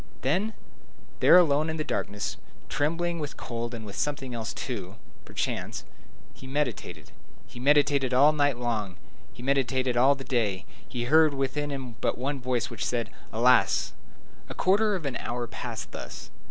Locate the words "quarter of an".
14.55-15.17